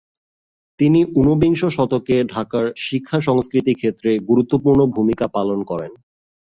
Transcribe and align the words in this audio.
তিনি 0.79 0.99
ঊনবিংশ 1.15 1.61
শতকে 1.69 2.15
ঢাকার 2.25 2.65
শিক্ষা-সংস্কৃতিক্ষেত্রে 2.77 4.11
গুরুত্বপূর্ণ 4.29 4.79
ভূমিকা 4.95 5.25
পালন 5.27 5.59
করেন। 5.63 5.91